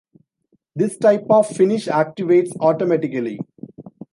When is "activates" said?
1.85-2.57